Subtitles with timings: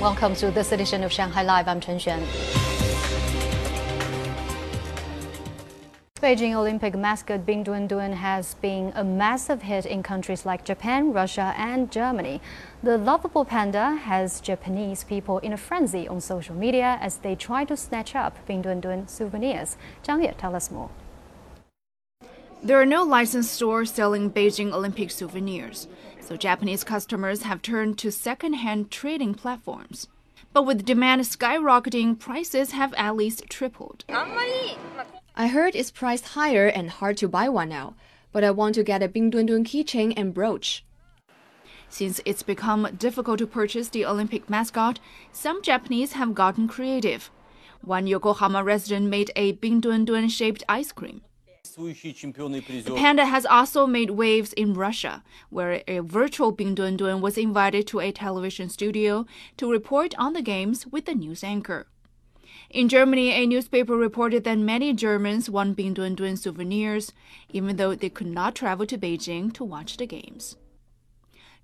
[0.00, 1.66] Welcome to this edition of Shanghai Live.
[1.66, 2.22] I'm Chen Xuan.
[6.20, 11.12] Beijing Olympic mascot Bing Dwen Dwen has been a massive hit in countries like Japan,
[11.12, 12.40] Russia, and Germany.
[12.80, 17.64] The lovable panda has Japanese people in a frenzy on social media as they try
[17.64, 19.76] to snatch up Bing Dwen Dwen souvenirs.
[20.04, 20.90] Zhang Yue tell us more.
[22.60, 25.86] There are no licensed stores selling Beijing Olympic souvenirs,
[26.20, 30.08] so Japanese customers have turned to second-hand trading platforms.
[30.52, 34.04] But with demand skyrocketing, prices have at least tripled.
[34.08, 37.94] I heard it's priced higher and hard to buy one now,
[38.32, 40.82] but I want to get a Bing Dwen Dwen keychain and brooch.
[41.88, 44.98] Since it's become difficult to purchase the Olympic mascot,
[45.32, 47.30] some Japanese have gotten creative.
[47.82, 51.22] One Yokohama resident made a Bing Dwen Dwen shaped ice cream.
[51.78, 57.38] The panda has also made waves in Russia, where a virtual Bing Dwen Dwen was
[57.38, 59.26] invited to a television studio
[59.58, 61.86] to report on the games with the news anchor.
[62.68, 67.12] In Germany, a newspaper reported that many Germans won Bing Dwen Dwen souvenirs,
[67.50, 70.56] even though they could not travel to Beijing to watch the games.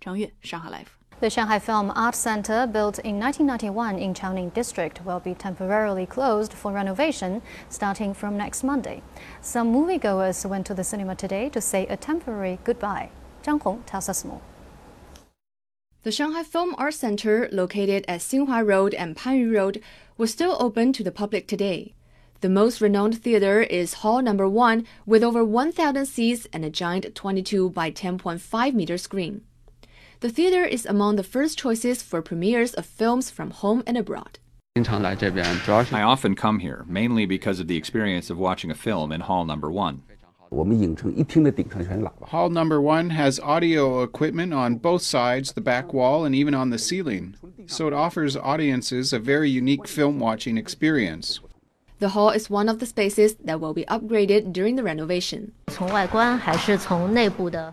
[0.01, 0.97] Zhang Yue, Shanghai Live.
[1.21, 6.53] The Shanghai Film Art Center, built in 1991 in Changning District, will be temporarily closed
[6.53, 9.01] for renovation starting from next Monday.
[9.41, 13.11] Some moviegoers went to the cinema today to say a temporary goodbye.
[13.45, 14.41] Zhang Hong tells us more.
[16.03, 19.81] The Shanghai Film Art Center, located at Xinhua Road and Panyu Road,
[20.19, 21.95] was still open to the public today.
[22.41, 27.15] The most renowned theater is Hall Number 1 with over 1,000 seats and a giant
[27.15, 29.43] 22 by 10.5 meter screen.
[30.25, 34.39] The theater is among the first choices for premieres of films from home and abroad.
[35.93, 39.45] I often come here, mainly because of the experience of watching a film in Hall
[39.45, 40.03] Number 1.
[42.23, 46.71] Hall number one has audio equipment on both sides, the back wall, and even on
[46.71, 47.37] the ceiling,
[47.67, 51.41] so it offers audiences a very unique film watching experience.
[52.05, 55.53] The hall is one of the spaces that will be upgraded during the renovation.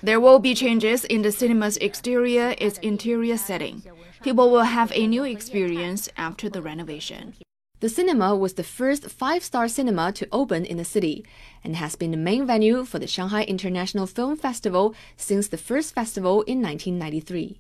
[0.02, 3.84] There will be changes in the cinema's exterior, its interior setting.
[4.24, 7.34] People will have a new experience after the renovation.
[7.82, 11.26] The cinema was the first five star cinema to open in the city
[11.62, 15.94] and has been the main venue for the Shanghai International Film Festival since the first
[15.94, 17.60] festival in 1993.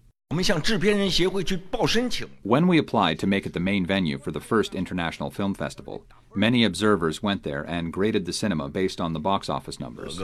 [2.43, 6.05] When we applied to make it the main venue for the first International Film Festival,
[6.35, 10.17] many observers went there and graded the cinema based on the box office numbers.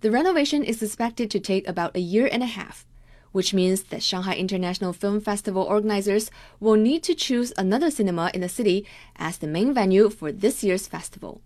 [0.00, 2.86] The renovation is expected to take about a year and a half
[3.34, 8.42] which means that Shanghai International Film Festival organizers will need to choose another cinema in
[8.42, 11.42] the city as the main venue for this year's festival.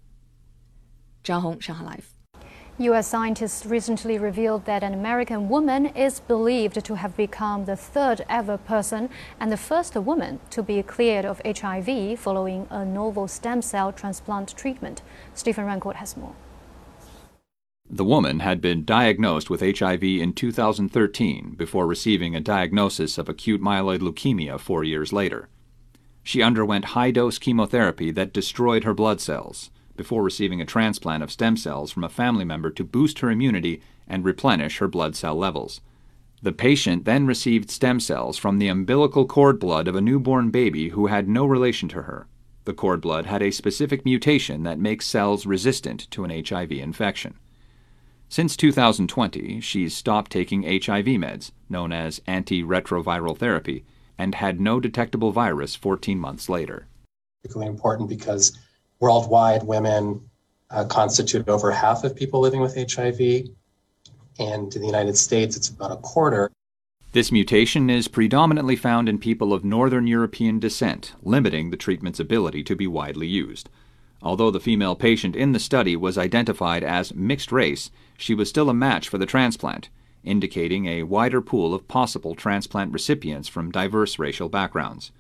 [1.24, 2.17] Zhang Hong, Shanghai Live.
[2.80, 3.08] U.S.
[3.08, 8.56] scientists recently revealed that an American woman is believed to have become the third ever
[8.56, 13.92] person and the first woman to be cleared of HIV following a novel stem cell
[13.92, 15.02] transplant treatment.
[15.34, 16.36] Stephen Rancourt has more.
[17.90, 23.60] The woman had been diagnosed with HIV in 2013 before receiving a diagnosis of acute
[23.60, 25.48] myeloid leukemia four years later.
[26.22, 31.30] She underwent high dose chemotherapy that destroyed her blood cells before receiving a transplant of
[31.30, 35.36] stem cells from a family member to boost her immunity and replenish her blood cell
[35.36, 35.82] levels.
[36.40, 40.90] The patient then received stem cells from the umbilical cord blood of a newborn baby
[40.90, 42.26] who had no relation to her.
[42.64, 47.34] The cord blood had a specific mutation that makes cells resistant to an HIV infection.
[48.28, 53.84] Since 2020, she's stopped taking HIV meds, known as antiretroviral therapy,
[54.18, 56.86] and had no detectable virus 14 months later.
[57.42, 58.58] Particularly important because
[59.00, 60.28] worldwide, women
[60.70, 63.48] uh, constitute over half of people living with HIV,
[64.38, 66.50] and in the United States, it's about a quarter.
[67.12, 72.62] This mutation is predominantly found in people of Northern European descent, limiting the treatment's ability
[72.64, 73.70] to be widely used.
[74.20, 78.68] Although the female patient in the study was identified as mixed race, she was still
[78.68, 79.88] a match for the transplant,
[80.22, 85.10] indicating a wider pool of possible transplant recipients from diverse racial backgrounds.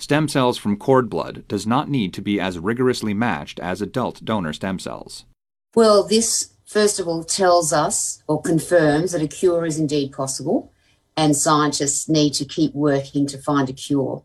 [0.00, 4.24] Stem cells from cord blood does not need to be as rigorously matched as adult
[4.24, 5.26] donor stem cells.
[5.74, 10.72] Well, this first of all tells us or confirms that a cure is indeed possible,
[11.18, 14.24] and scientists need to keep working to find a cure.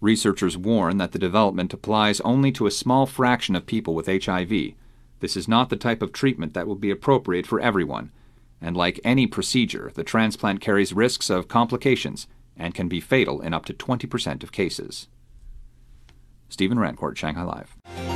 [0.00, 4.72] Researchers warn that the development applies only to a small fraction of people with HIV.
[5.20, 8.10] This is not the type of treatment that will be appropriate for everyone,
[8.60, 12.26] and like any procedure, the transplant carries risks of complications
[12.56, 15.08] and can be fatal in up to 20% of cases.
[16.48, 18.13] Stephen Rancourt, Shanghai Live.